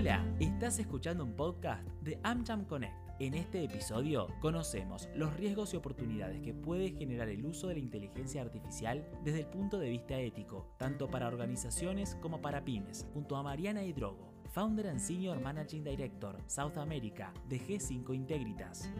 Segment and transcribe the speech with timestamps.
[0.00, 2.94] Hola, estás escuchando un podcast de AmCham Connect.
[3.18, 7.80] En este episodio conocemos los riesgos y oportunidades que puede generar el uso de la
[7.80, 13.36] inteligencia artificial desde el punto de vista ético, tanto para organizaciones como para pymes, junto
[13.36, 18.90] a Mariana Hidrogo, Founder and Senior Managing Director South America de G5 Integritas.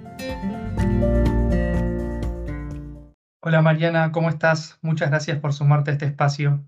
[3.40, 4.78] Hola Mariana, ¿cómo estás?
[4.82, 6.60] Muchas gracias por sumarte a este espacio.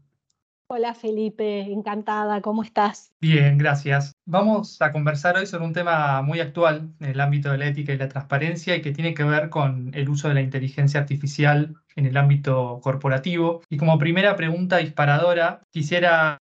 [0.69, 3.13] Hola Felipe, encantada, ¿cómo estás?
[3.21, 4.11] Bien, gracias.
[4.25, 7.93] Vamos a conversar hoy sobre un tema muy actual en el ámbito de la ética
[7.93, 11.75] y la transparencia y que tiene que ver con el uso de la inteligencia artificial
[11.96, 13.63] en el ámbito corporativo.
[13.68, 16.39] Y como primera pregunta disparadora, quisiera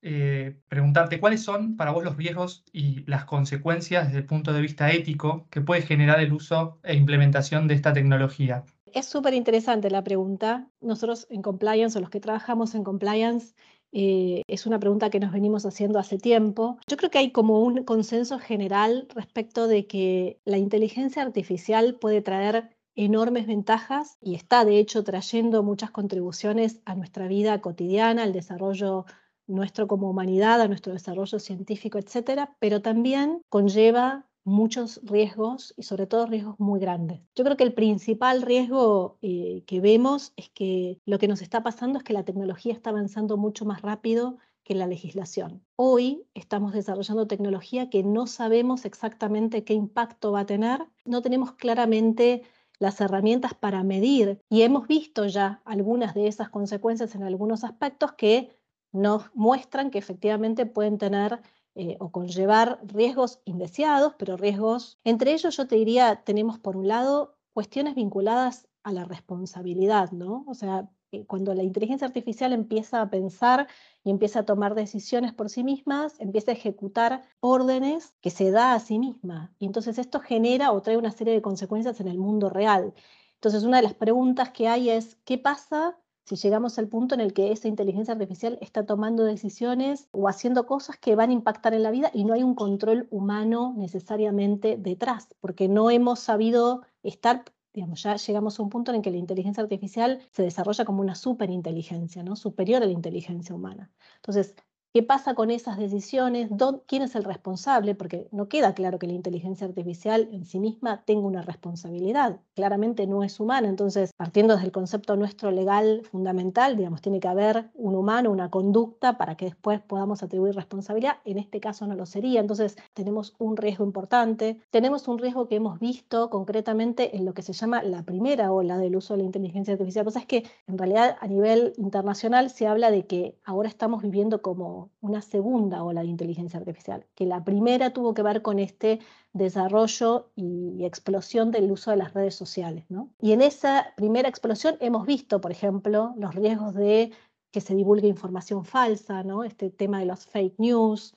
[0.00, 4.60] eh, preguntarte cuáles son para vos los riesgos y las consecuencias desde el punto de
[4.60, 8.64] vista ético que puede generar el uso e implementación de esta tecnología.
[8.92, 10.68] Es súper interesante la pregunta.
[10.80, 13.54] Nosotros en compliance o los que trabajamos en compliance
[13.92, 16.78] eh, es una pregunta que nos venimos haciendo hace tiempo.
[16.88, 22.22] Yo creo que hay como un consenso general respecto de que la inteligencia artificial puede
[22.22, 28.32] traer enormes ventajas y está de hecho trayendo muchas contribuciones a nuestra vida cotidiana, al
[28.32, 29.06] desarrollo
[29.46, 36.06] nuestro como humanidad, a nuestro desarrollo científico, etcétera, pero también conlleva muchos riesgos y sobre
[36.06, 37.20] todo riesgos muy grandes.
[37.34, 41.62] Yo creo que el principal riesgo eh, que vemos es que lo que nos está
[41.62, 45.64] pasando es que la tecnología está avanzando mucho más rápido que la legislación.
[45.76, 51.52] Hoy estamos desarrollando tecnología que no sabemos exactamente qué impacto va a tener, no tenemos
[51.52, 52.42] claramente
[52.78, 58.12] las herramientas para medir y hemos visto ya algunas de esas consecuencias en algunos aspectos
[58.12, 58.56] que
[58.92, 61.40] nos muestran que efectivamente pueden tener
[61.74, 66.88] eh, o conllevar riesgos indeseados, pero riesgos, entre ellos yo te diría, tenemos por un
[66.88, 70.44] lado cuestiones vinculadas a la responsabilidad, ¿no?
[70.46, 73.68] O sea, eh, cuando la inteligencia artificial empieza a pensar
[74.02, 78.74] y empieza a tomar decisiones por sí mismas, empieza a ejecutar órdenes que se da
[78.74, 79.54] a sí misma.
[79.58, 82.94] Y entonces esto genera o trae una serie de consecuencias en el mundo real.
[83.34, 87.20] Entonces una de las preguntas que hay es, ¿qué pasa si llegamos al punto en
[87.20, 91.74] el que esa inteligencia artificial está tomando decisiones o haciendo cosas que van a impactar
[91.74, 96.82] en la vida y no hay un control humano necesariamente detrás, porque no hemos sabido
[97.02, 100.84] estar, digamos, ya llegamos a un punto en el que la inteligencia artificial se desarrolla
[100.84, 102.36] como una superinteligencia, ¿no?
[102.36, 103.90] superior a la inteligencia humana.
[104.16, 104.54] Entonces,
[104.94, 106.50] ¿Qué pasa con esas decisiones?
[106.86, 107.94] ¿Quién es el responsable?
[107.94, 112.40] Porque no queda claro que la inteligencia artificial en sí misma tenga una responsabilidad.
[112.54, 113.70] Claramente no es humana.
[113.70, 118.50] Entonces, partiendo desde el concepto nuestro legal fundamental, digamos, tiene que haber un humano, una
[118.50, 121.16] conducta para que después podamos atribuir responsabilidad.
[121.24, 122.40] En este caso no lo sería.
[122.40, 124.60] Entonces, tenemos un riesgo importante.
[124.68, 128.76] Tenemos un riesgo que hemos visto concretamente en lo que se llama la primera ola
[128.76, 130.04] del uso de la inteligencia artificial.
[130.04, 134.42] Pues es que en realidad a nivel internacional se habla de que ahora estamos viviendo
[134.42, 139.00] como una segunda ola de inteligencia artificial, que la primera tuvo que ver con este
[139.32, 142.84] desarrollo y explosión del uso de las redes sociales.
[143.20, 147.12] Y en esa primera explosión hemos visto, por ejemplo, los riesgos de
[147.50, 151.14] que se divulgue información falsa, este tema de los fake news,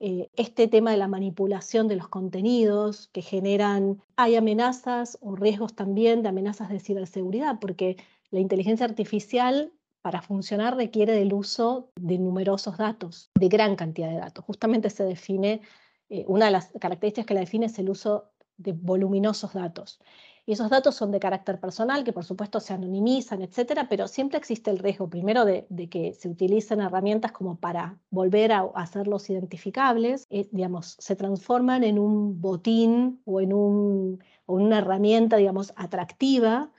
[0.00, 5.74] eh, este tema de la manipulación de los contenidos que generan, hay amenazas o riesgos
[5.74, 7.96] también de amenazas de ciberseguridad, porque
[8.30, 9.72] la inteligencia artificial
[10.02, 14.44] para funcionar requiere del uso de numerosos datos, de gran cantidad de datos.
[14.44, 15.60] Justamente se define,
[16.08, 20.00] eh, una de las características que la define es el uso de voluminosos datos.
[20.48, 24.38] Y esos datos son de carácter personal, que por supuesto se anonimizan, etcétera, pero siempre
[24.38, 30.26] existe el riesgo, primero, de, que se utilicen herramientas como para volver a, hacerlos identificables,
[30.30, 36.70] eh, digamos, se transforman en un botín o en un, una herramienta, digamos, atractiva,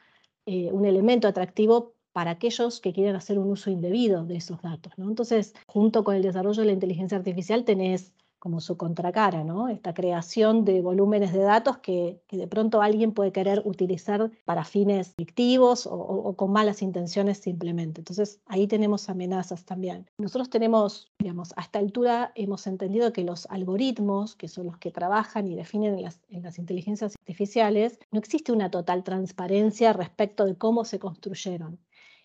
[0.47, 4.91] eh, un elemento atractivo para aquellos que quieren hacer un uso indebido de esos datos.
[4.97, 9.69] Entonces, junto con el desarrollo de la inteligencia artificial tenés como su contracara, ¿no?
[9.69, 15.13] Esta creación de volúmenes de datos que, de pronto alguien puede querer utilizar para fines
[15.17, 18.01] fictivos o, con malas intenciones simplemente.
[18.01, 20.05] Entonces, ahí tenemos amenazas también.
[20.17, 24.91] Nosotros tenemos, digamos, a esta altura hemos entendido que los algoritmos, que son los que
[24.91, 25.97] trabajan y definen
[26.29, 31.79] en las inteligencias artificiales, no existe una total transparencia respecto de cómo se construyeron.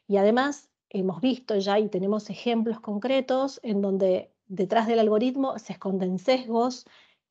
[0.07, 5.73] Y además hemos visto ya y tenemos ejemplos concretos en donde detrás del algoritmo se
[5.73, 6.87] esconden sesgos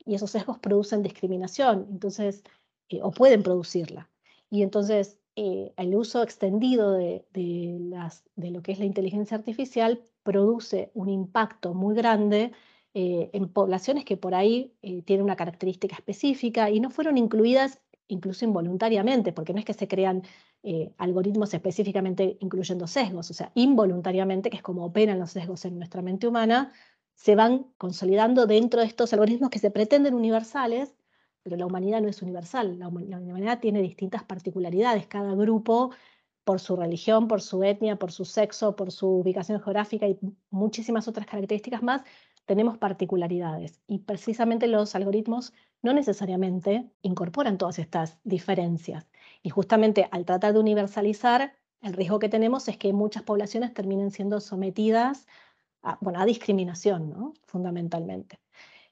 [0.06, 2.44] y esos sesgos producen discriminación, entonces,
[2.90, 4.10] eh, o pueden producirla.
[4.50, 7.26] Y entonces eh, el uso extendido de,
[7.80, 12.52] las, de, lo que es la inteligencia artificial produce un impacto muy grande
[12.94, 14.74] eh, en poblaciones que por ahí
[15.06, 19.88] tienen una característica específica y no fueron incluidas incluso involuntariamente, porque no es que se
[19.88, 20.24] crean
[20.64, 25.78] eh, algoritmos específicamente incluyendo sesgos, o sea, involuntariamente, que es como operan los sesgos en
[25.78, 26.72] nuestra mente humana,
[27.16, 30.96] se van consolidando dentro de estos algoritmos que se pretenden universales,
[31.44, 35.92] pero la humanidad no es universal, la, humanidad tiene distintas particularidades, cada grupo
[36.44, 40.18] por su religión, por su etnia, por su sexo, por su ubicación geográfica y
[40.50, 42.04] muchísimas otras características más,
[42.46, 49.08] tenemos particularidades y precisamente los algoritmos no necesariamente incorporan todas estas diferencias.
[49.42, 54.12] Y justamente al tratar de universalizar, el riesgo que tenemos es que muchas poblaciones terminen
[54.12, 55.28] siendo sometidas
[55.82, 57.34] a, bueno, a discriminación, ¿no?
[57.46, 58.40] fundamentalmente.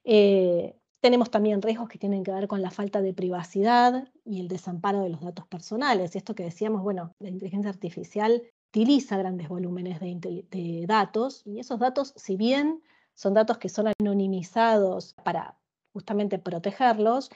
[0.04, 4.48] Eh, tenemos también riesgos que tienen que ver con la falta de privacidad y el
[4.48, 6.16] desamparo de los datos personales.
[6.16, 12.14] Esto que decíamos, bueno, la inteligencia artificial utiliza grandes volúmenes de, datos y esos datos,
[12.16, 12.82] si bien
[13.14, 15.58] son datos que son anonimizados para
[15.94, 17.30] justamente protegerlos,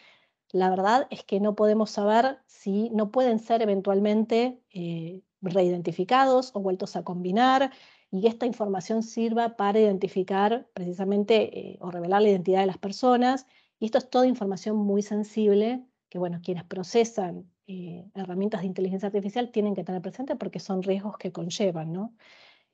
[0.52, 6.62] la verdad es que no podemos saber si no pueden ser eventualmente eh, reidentificados o
[6.62, 7.72] vueltos a combinar
[8.12, 13.46] y esta información sirva para identificar precisamente eh, o revelar la identidad de las personas.
[13.80, 19.08] Y esto es toda información muy sensible que, bueno, quienes procesan eh, herramientas de inteligencia
[19.08, 22.14] artificial tienen que tener presente porque son riesgos que conllevan, ¿no?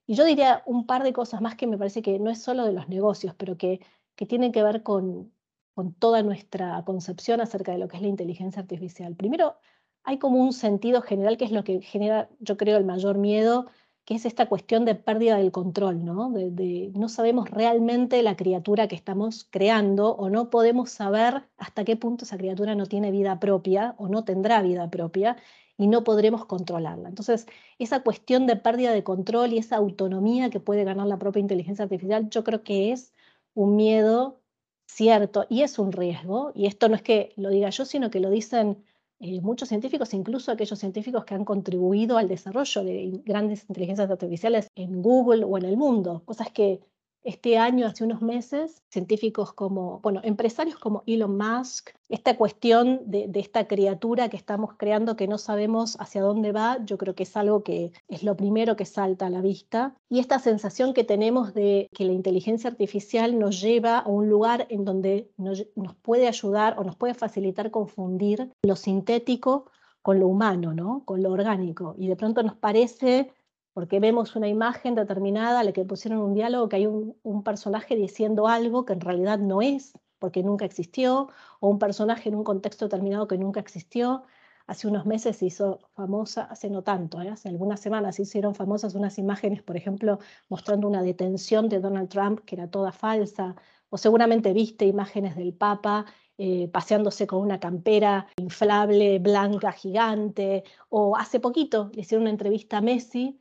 [0.05, 2.65] Y yo diría un par de cosas más que me parece que no es solo
[2.65, 3.79] de los negocios, pero que,
[4.15, 5.31] que tienen que ver con,
[5.73, 9.15] con toda nuestra concepción acerca de lo que es la inteligencia artificial.
[9.15, 9.55] Primero,
[10.03, 13.67] hay como un sentido general que es lo que genera, yo creo, el mayor miedo
[14.05, 16.31] que es esta cuestión de pérdida del control, ¿no?
[16.31, 21.95] De, no sabemos realmente la criatura que estamos creando o no podemos saber hasta qué
[21.95, 25.37] punto esa criatura no tiene vida propia o no tendrá vida propia
[25.83, 27.09] y no podremos controlarla.
[27.09, 27.47] Entonces,
[27.79, 31.83] esa cuestión de pérdida de control y esa autonomía que puede ganar la propia inteligencia
[31.83, 33.13] artificial, yo creo que es
[33.53, 34.39] un miedo
[34.85, 38.19] cierto y es un riesgo, y esto no es que lo diga yo, sino que
[38.19, 38.83] lo dicen
[39.19, 44.67] eh, muchos científicos, incluso aquellos científicos que han contribuido al desarrollo de grandes inteligencias artificiales
[44.75, 46.81] en Google o en el mundo, cosas que
[47.23, 53.29] este año, hace unos meses, científicos como, bueno, empresarios como Elon Musk, esta cuestión de,
[53.35, 57.37] esta criatura que estamos creando que no sabemos hacia dónde va, yo creo que es
[57.37, 59.95] algo que es lo primero que salta a la vista.
[60.09, 64.65] Y esta sensación que tenemos de que la inteligencia artificial nos lleva a un lugar
[64.69, 69.65] en donde nos, nos puede ayudar o nos puede facilitar confundir lo sintético
[70.01, 71.03] con lo humano, ¿no?
[71.05, 71.95] con lo orgánico.
[71.97, 73.31] Y de pronto nos parece
[73.73, 78.47] porque vemos una imagen determinada la que pusieron un diálogo que hay un, personaje diciendo
[78.47, 81.29] algo que en realidad no es, porque nunca existió,
[81.59, 84.23] o un personaje en un contexto determinado que nunca existió.
[84.67, 87.29] Hace unos meses se hizo famosa, hace no tanto, ¿eh?
[87.29, 90.19] hace algunas semanas se hicieron famosas unas imágenes, por ejemplo,
[90.49, 93.55] mostrando una detención de Donald Trump que era toda falsa,
[93.89, 96.05] o seguramente viste imágenes del Papa
[96.37, 102.77] eh, paseándose con una campera inflable, blanca, gigante, o hace poquito le hicieron una entrevista
[102.77, 103.39] a Messi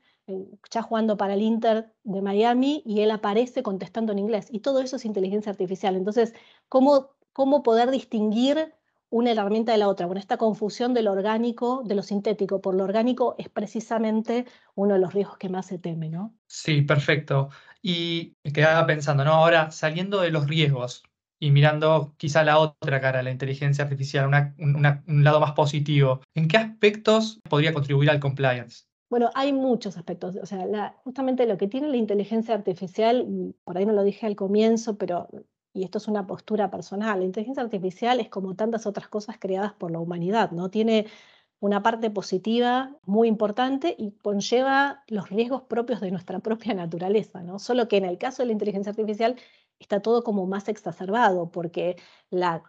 [0.70, 4.48] ya jugando para el Inter de Miami y él aparece contestando en inglés.
[4.50, 5.96] Y todo eso es inteligencia artificial.
[5.96, 6.34] Entonces,
[6.68, 8.74] ¿cómo, cómo poder distinguir
[9.10, 10.06] una herramienta de la otra?
[10.06, 14.94] Bueno, esta confusión de lo orgánico, de lo sintético por lo orgánico es precisamente uno
[14.94, 16.34] de los riesgos que más se teme, ¿no?
[16.46, 17.50] Sí, perfecto.
[17.82, 19.32] Y me quedaba pensando, ¿no?
[19.32, 21.02] Ahora, saliendo de los riesgos
[21.40, 26.58] y mirando quizá la otra cara, la inteligencia artificial, un lado más positivo, ¿en qué
[26.58, 28.89] aspectos podría contribuir al compliance?
[29.10, 30.36] Bueno, hay muchos aspectos.
[30.40, 34.36] O sea, justamente lo que tiene la inteligencia artificial, por ahí no lo dije al
[34.36, 35.28] comienzo, pero,
[35.72, 39.72] y esto es una postura personal, la inteligencia artificial es como tantas otras cosas creadas
[39.72, 40.70] por la humanidad, ¿no?
[40.70, 41.06] Tiene
[41.58, 47.58] una parte positiva muy importante y conlleva los riesgos propios de nuestra propia naturaleza, ¿no?
[47.58, 49.36] Solo que en el caso de la inteligencia artificial
[49.80, 51.96] está todo como más exacerbado, porque
[52.30, 52.62] la,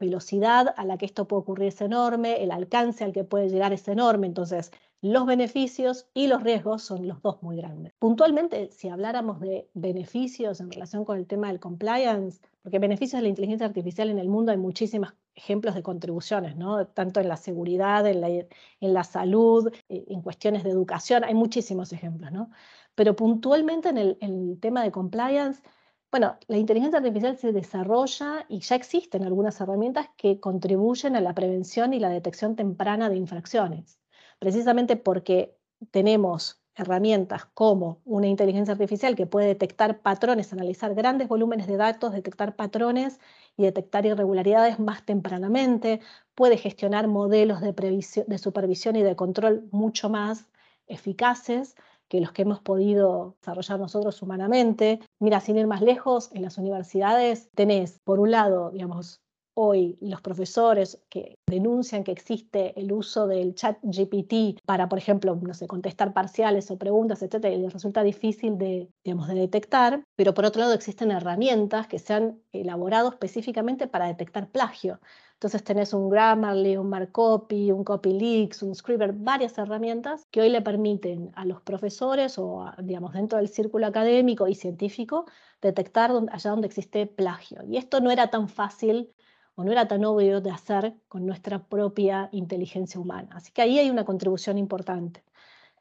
[0.00, 3.72] velocidad a la que esto puede ocurrir es enorme, el alcance al que puede llegar
[3.72, 4.72] es enorme, entonces
[5.04, 7.92] los beneficios y los riesgos son los dos muy grandes.
[7.98, 13.24] Puntualmente, si habláramos de beneficios en relación con el tema del compliance, porque beneficios de
[13.24, 16.86] la inteligencia artificial en el mundo hay muchísimos ejemplos de contribuciones, ¿no?
[16.86, 18.46] tanto en la seguridad, en la, en
[18.80, 22.32] la salud, eh, en cuestiones de educación, hay muchísimos ejemplos.
[22.32, 22.48] ¿no?
[22.94, 25.62] Pero puntualmente en el, en el tema de compliance,
[26.10, 31.34] bueno, la inteligencia artificial se desarrolla y ya existen algunas herramientas que contribuyen a la
[31.34, 33.98] prevención y la detección temprana de infracciones
[34.44, 35.56] precisamente porque
[35.90, 42.12] tenemos herramientas como una inteligencia artificial que puede detectar patrones, analizar grandes volúmenes de datos,
[42.12, 43.20] detectar patrones
[43.56, 46.00] y detectar irregularidades más tempranamente,
[46.34, 50.46] puede gestionar modelos de, supervisión y de control mucho más
[50.88, 51.74] eficaces
[52.08, 55.00] que los que hemos podido desarrollar nosotros humanamente.
[55.20, 59.23] Mira, sin ir más lejos, en las universidades tenés, por un lado, digamos,
[59.54, 65.36] hoy los profesores que denuncian que existe el uso del chat GPT para, por ejemplo,
[65.40, 70.04] no sé, contestar parciales o preguntas, etcétera, y les resulta difícil de, digamos, de detectar,
[70.16, 75.00] pero por otro lado existen herramientas que se han elaborado específicamente para detectar plagio.
[75.34, 80.62] Entonces tenés un Grammarly, un Marcopy, un CopyLeaks, un Scriber, varias herramientas que hoy le
[80.62, 85.26] permiten a los profesores o, digamos, dentro del círculo académico y científico
[85.60, 87.62] detectar allá donde existe plagio.
[87.68, 89.12] Y esto no era tan fácil
[89.56, 93.30] o no era tan obvio de hacer con nuestra propia inteligencia humana.
[93.32, 95.22] Así que ahí hay una contribución importante.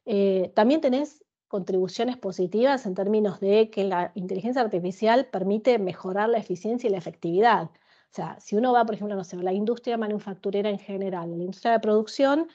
[0.05, 6.39] Eh, también tenés contribuciones positivas en términos de que la inteligencia artificial permite mejorar la
[6.39, 7.65] eficiencia y la efectividad.
[7.65, 11.33] O sea, si uno va, por ejemplo, no sé, a la industria manufacturera en general,
[11.33, 12.47] a la industria de producción,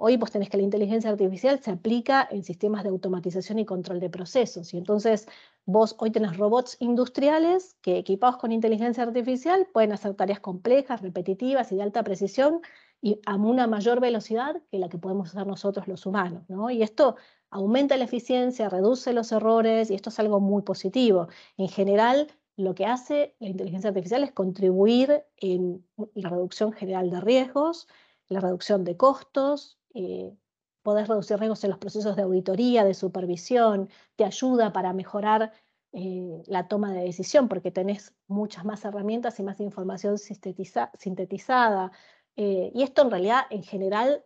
[0.00, 3.98] hoy pues tenés que la inteligencia artificial se aplica en sistemas de automatización y control
[3.98, 4.72] de procesos.
[4.72, 5.26] Y entonces
[5.66, 11.72] vos hoy tenés robots industriales que equipados con inteligencia artificial pueden hacer tareas complejas, repetitivas
[11.72, 12.60] y de alta precisión
[13.02, 16.44] y a una mayor velocidad que la que podemos hacer nosotros los humanos.
[16.48, 16.70] ¿no?
[16.70, 17.16] Y esto
[17.50, 21.26] aumenta la eficiencia, reduce los errores y esto es algo muy positivo.
[21.56, 27.20] En general, lo que hace la inteligencia artificial es contribuir en la reducción general de
[27.20, 27.88] riesgos,
[28.28, 30.36] la reducción de costos, eh,
[30.82, 35.52] poder reducir riesgos en los procesos de auditoría, de supervisión, te ayuda para mejorar
[35.92, 41.92] eh, la toma de decisión porque tenés muchas más herramientas y más información sintetizada.
[42.36, 44.24] Eh, y esto en realidad, en general,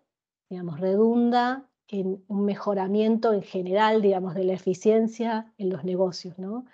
[0.49, 6.65] digamos, redunda en un mejoramiento en general, digamos, de la eficiencia en los negocios, ¿no?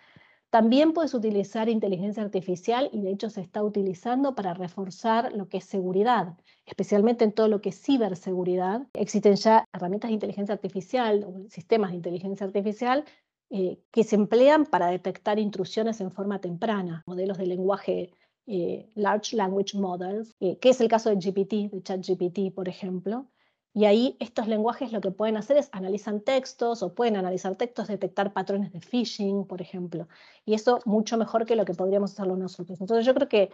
[0.51, 5.59] También puedes utilizar inteligencia artificial y de hecho se está utilizando para reforzar lo que
[5.59, 8.87] es seguridad, especialmente en todo lo que es ciberseguridad.
[8.95, 13.05] Existen ya herramientas de inteligencia artificial, sistemas de inteligencia artificial
[13.51, 18.11] eh, que se emplean para detectar intrusiones en forma temprana, modelos de lenguaje
[18.47, 23.27] eh, Large Language Models, eh, que es el caso de GPT, de ChatGPT, por ejemplo,
[23.75, 27.89] y ahí estos lenguajes lo que pueden hacer es analizar textos o pueden analizar textos,
[27.89, 30.09] detectar patrones de phishing, por ejemplo.
[30.45, 32.81] Y eso mucho mejor que lo que podríamos hacerlo nosotros.
[32.81, 33.51] Entonces yo creo que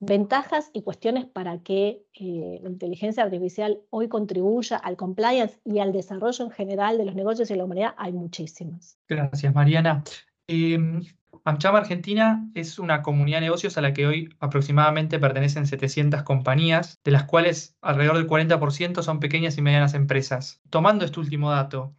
[0.00, 5.92] ventajas y cuestiones para que eh, la inteligencia artificial hoy contribuya al compliance y al
[5.92, 8.98] desarrollo en general de los negocios y la humanidad hay muchísimas.
[9.08, 10.04] Gracias, Mariana.
[10.46, 11.00] Em,
[11.44, 17.00] AmCham Argentina es una comunidad de negocios a la que hoy aproximadamente pertenecen 700 compañías,
[17.04, 20.60] de las cuales alrededor del 40% son pequeñas y medianas empresas.
[20.70, 21.94] Tomando este último dato,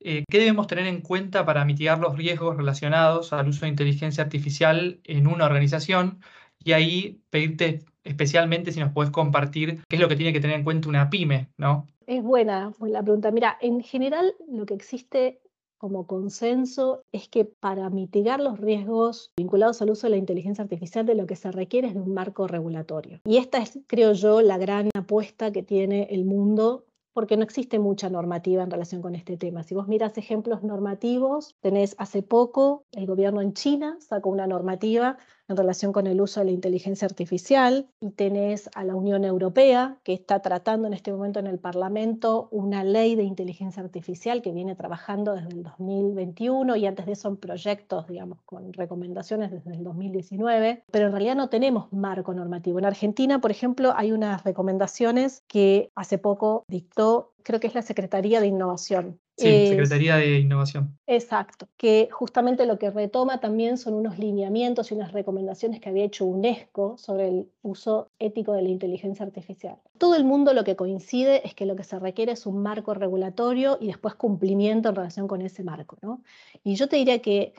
[0.00, 4.24] eh, ¿qué debemos tener en cuenta para mitigar los riesgos relacionados al uso de inteligencia
[4.24, 6.20] artificial en una organización?
[6.64, 10.56] Y ahí pedirte especialmente si nos puedes compartir qué es lo que tiene que tener
[10.56, 11.86] en cuenta una pyme, ¿no?
[12.06, 13.30] Es buena la pregunta.
[13.30, 15.40] Mira, en general lo que existe
[15.82, 21.04] como consenso es que para mitigar los riesgos vinculados al uso de la inteligencia artificial
[21.04, 23.18] de lo que se requiere es de un marco regulatorio.
[23.24, 27.80] Y esta es, creo yo, la gran apuesta que tiene el mundo porque no existe
[27.80, 29.64] mucha normativa en relación con este tema.
[29.64, 35.18] Si vos miras ejemplos normativos, tenés hace poco el gobierno en China sacó una normativa
[35.52, 39.98] en relación con el uso de la inteligencia artificial y tenés a la Unión Europea
[40.02, 44.52] que está tratando en este momento en el Parlamento una ley de inteligencia artificial que
[44.52, 49.72] viene trabajando desde el 2021 y antes de eso en proyectos, digamos, con recomendaciones desde
[49.72, 52.78] el 2019, pero en realidad no tenemos marco normativo.
[52.78, 57.82] En Argentina, por ejemplo, hay unas recomendaciones que hace poco dictó, creo que es la
[57.82, 60.98] Secretaría de Innovación, Sí, Secretaría de Innovación.
[61.06, 66.04] Exacto, que justamente lo que retoma también son unos lineamientos y unas recomendaciones que había
[66.04, 69.78] hecho UNESCO sobre el uso ético de la inteligencia artificial.
[69.98, 72.92] Todo el mundo lo que coincide es que lo que se requiere es un marco
[72.92, 75.96] regulatorio y después cumplimiento en relación con ese marco.
[76.02, 76.22] ¿no?
[76.62, 77.54] Y yo te diría que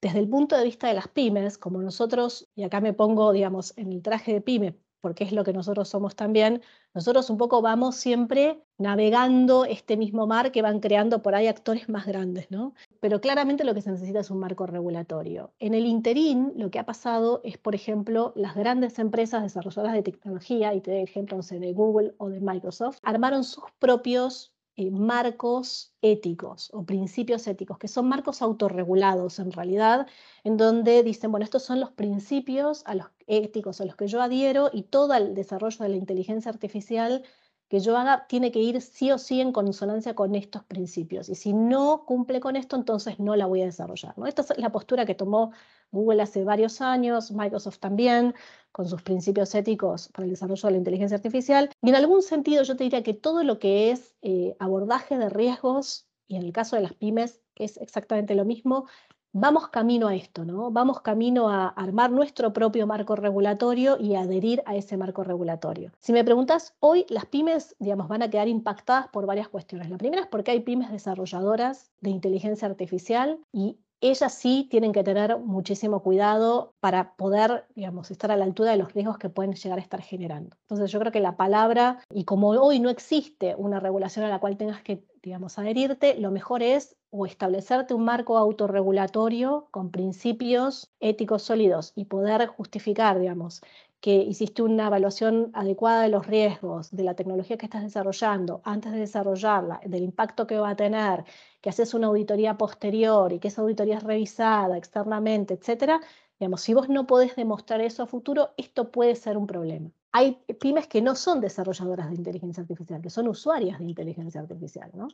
[0.00, 3.76] desde el punto de vista de las pymes, como nosotros, y acá me pongo, digamos,
[3.76, 6.62] en el traje de pyme, porque es lo que nosotros somos también,
[6.94, 11.88] nosotros un poco vamos siempre navegando este mismo mar que van creando por ahí actores
[11.88, 12.74] más grandes, ¿no?
[13.00, 15.52] Pero claramente lo que se necesita es un marco regulatorio.
[15.58, 20.02] En el interín, lo que ha pasado es, por ejemplo, las grandes empresas desarrolladoras de
[20.02, 25.92] tecnología, y te doy ejemplo de Google o de Microsoft, armaron sus propios eh, marcos
[26.02, 30.06] éticos o principios éticos, que son marcos autorregulados en realidad,
[30.44, 34.22] en donde dicen, bueno, estos son los principios a los éticos a los que yo
[34.22, 37.24] adhiero y todo el desarrollo de la inteligencia artificial
[37.68, 41.28] que yo haga tiene que ir sí o sí en consonancia con estos principios.
[41.28, 44.14] Y si no cumple con esto, entonces no la voy a desarrollar.
[44.26, 45.52] Esta es la postura que tomó
[45.90, 48.34] Google hace varios años, Microsoft también,
[48.72, 51.70] con sus principios éticos para el desarrollo de la inteligencia artificial.
[51.82, 55.28] Y en algún sentido yo te diría que todo lo que es eh, abordaje de
[55.28, 58.86] riesgos, y en el caso de las pymes es exactamente lo mismo,
[59.32, 60.70] vamos camino a esto, ¿no?
[60.70, 65.92] Vamos camino a armar nuestro propio marco regulatorio y adherir a ese marco regulatorio.
[65.98, 69.90] Si me preguntas, hoy las pymes, digamos, van a quedar impactadas por varias cuestiones.
[69.90, 75.02] La primera es porque hay pymes desarrolladoras de inteligencia artificial y ellas sí tienen que
[75.02, 79.54] tener muchísimo cuidado para poder, digamos, estar a la altura de los riesgos que pueden
[79.54, 80.56] llegar a estar generando.
[80.62, 84.38] Entonces yo creo que la palabra, y como hoy no existe una regulación a la
[84.38, 90.90] cual tengas que, digamos, adherirte, lo mejor es o establecerte un marco autorregulatorio con principios
[91.00, 93.60] éticos sólidos y poder justificar, digamos,
[94.00, 98.92] que hiciste una evaluación adecuada de los riesgos de la tecnología que estás desarrollando antes
[98.92, 101.24] de desarrollarla, del impacto que va a tener,
[101.60, 106.00] que haces una auditoría posterior y que esa auditoría es revisada externamente, etcétera,
[106.38, 109.90] digamos, si vos no podés demostrar eso a futuro, esto puede ser un problema.
[110.12, 114.90] Hay pymes que no son desarrolladoras de inteligencia artificial, que son usuarias de inteligencia artificial,
[114.94, 115.08] ¿no?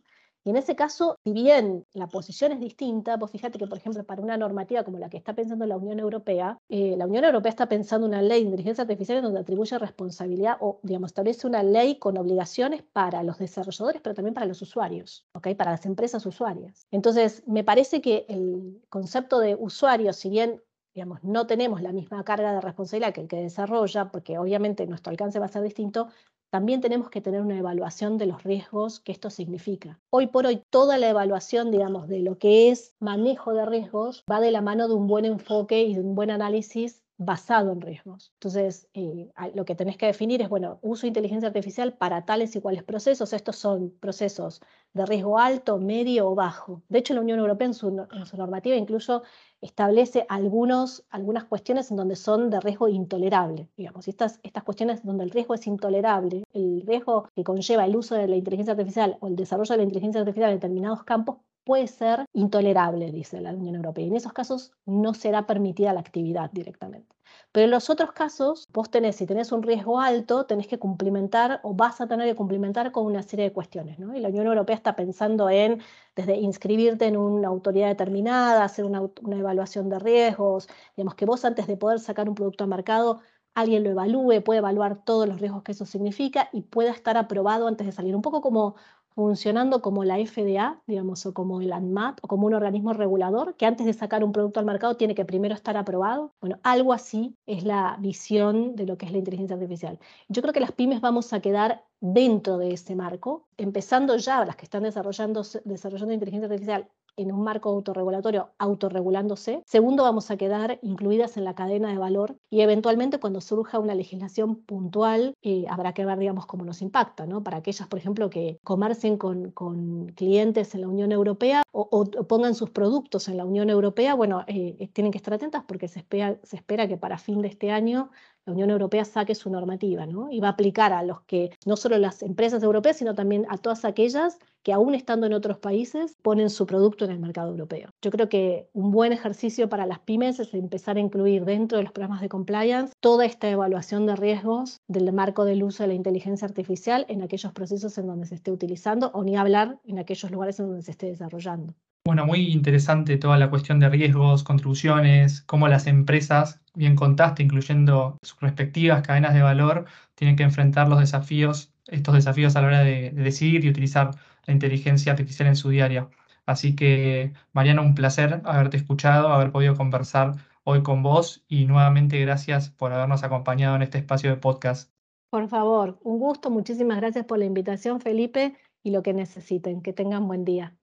[0.44, 4.04] Y en ese caso, si bien la posición es distinta, vos fíjate que, por ejemplo,
[4.04, 7.48] para una normativa como la que está pensando la Unión Europea, eh, la Unión Europea
[7.48, 11.98] está pensando una ley de inteligencia artificial donde atribuye responsabilidad o, digamos, establece una ley
[11.98, 15.48] con obligaciones para los desarrolladores, pero también para los usuarios, ¿ok?
[15.56, 16.86] Para las empresas usuarias.
[16.90, 20.60] Entonces, me parece que el concepto de usuario, si bien
[20.94, 25.10] digamos, no tenemos la misma carga de responsabilidad que el que desarrolla, porque obviamente nuestro
[25.10, 26.08] alcance va a ser distinto,
[26.50, 29.98] también tenemos que tener una evaluación de los riesgos que esto significa.
[30.10, 34.40] Hoy por hoy, toda la evaluación, digamos, de lo que es manejo de riesgos va
[34.40, 38.32] de la mano de un buen enfoque y de un buen análisis basado en riesgos.
[38.34, 42.60] Entonces, eh, lo que tenés que definir es, bueno, uso inteligencia artificial para tales y
[42.60, 43.32] cuales procesos.
[43.32, 44.60] Estos son procesos
[44.92, 46.82] de riesgo alto, medio o bajo.
[46.88, 47.90] De hecho, la Unión Europea en su,
[48.36, 49.22] normativa incluso
[49.60, 53.68] establece algunos, algunas cuestiones en donde son de riesgo intolerable.
[53.76, 58.16] Digamos, estas, estas cuestiones donde el riesgo es intolerable, el riesgo que conlleva el uso
[58.16, 61.86] de la inteligencia artificial o el desarrollo de la inteligencia artificial en determinados campos puede
[61.86, 64.04] ser intolerable, dice la Unión Europea.
[64.04, 67.14] Y en esos casos no será permitida la actividad directamente.
[67.52, 71.60] Pero en los otros casos, vos tenés, si tenés un riesgo alto, tenés que cumplimentar
[71.62, 73.98] o vas a tener que cumplimentar con una serie de cuestiones.
[73.98, 74.14] ¿no?
[74.14, 75.80] Y la Unión Europea está pensando en,
[76.16, 81.44] desde inscribirte en una autoridad determinada, hacer una, una evaluación de riesgos, digamos que vos
[81.44, 83.20] antes de poder sacar un producto al mercado,
[83.54, 87.68] alguien lo evalúe, puede evaluar todos los riesgos que eso significa y pueda estar aprobado
[87.68, 88.16] antes de salir.
[88.16, 88.74] Un poco como
[89.14, 93.66] funcionando como la FDA, digamos, o como el ANMAT, o como un organismo regulador, que
[93.66, 96.34] antes de sacar un producto al mercado tiene que primero estar aprobado.
[96.40, 99.98] Bueno, algo así es la visión de lo que es la inteligencia artificial.
[100.28, 104.56] Yo creo que las pymes vamos a quedar dentro de ese marco, empezando ya las
[104.56, 109.62] que están desarrollando, desarrollando inteligencia artificial en un marco autorregulatorio autorregulándose.
[109.66, 113.94] Segundo, vamos a quedar incluidas en la cadena de valor y eventualmente cuando surja una
[113.94, 117.42] legislación puntual eh, habrá que ver, digamos, cómo nos impacta, ¿no?
[117.42, 122.54] Para aquellas, por ejemplo, que comercien con, con clientes en la Unión Europea o, pongan
[122.54, 125.98] sus productos en la Unión Europea, bueno, eh, eh, tienen que estar atentas porque se
[125.98, 128.10] espera, se espera que para fin de este año
[128.46, 130.30] la Unión Europea saque su normativa ¿no?
[130.30, 133.58] y va a aplicar a los que, no solo las empresas europeas, sino también a
[133.58, 137.90] todas aquellas que aún estando en otros países ponen su producto en el mercado europeo.
[138.02, 141.84] Yo creo que un buen ejercicio para las pymes es empezar a incluir dentro de
[141.84, 145.94] los programas de compliance toda esta evaluación de riesgos del marco del uso de la
[145.94, 150.30] inteligencia artificial en aquellos procesos en donde se esté utilizando o ni hablar en aquellos
[150.30, 151.74] lugares en donde se esté desarrollando.
[152.06, 158.18] Bueno, muy interesante toda la cuestión de riesgos, contribuciones, cómo las empresas, bien contaste, incluyendo
[158.22, 162.80] sus respectivas cadenas de valor, tienen que enfrentar los desafíos, estos desafíos a la hora
[162.80, 164.10] de, decidir y utilizar
[164.44, 166.10] la inteligencia artificial en su diaria.
[166.44, 172.20] Así que, Mariana, un placer haberte escuchado, haber podido conversar hoy con vos y nuevamente
[172.20, 174.92] gracias por habernos acompañado en este espacio de podcast.
[175.30, 179.80] Por favor, un gusto, muchísimas gracias por la invitación, Felipe, y lo que necesiten.
[179.80, 180.76] Que tengan buen día.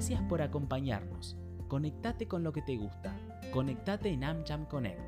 [0.00, 1.36] Gracias por acompañarnos.
[1.68, 3.14] Conectate con lo que te gusta.
[3.52, 4.98] Conectate en AmCham Connect.